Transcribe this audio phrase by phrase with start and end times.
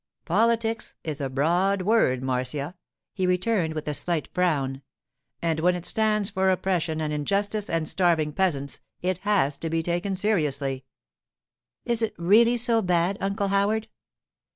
[0.25, 2.73] '"Politics" is a broad word, Marcia,'
[3.13, 4.81] he returned, with a slight frown;
[5.43, 9.83] 'and when it stands for oppression and injustice and starving peasants it has to be
[9.83, 10.85] taken seriously.'
[11.85, 13.89] 'Is it really so bad, Uncle Howard?